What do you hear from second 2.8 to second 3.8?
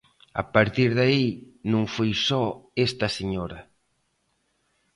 esta señora.